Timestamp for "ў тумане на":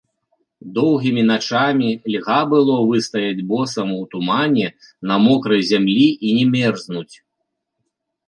3.97-5.15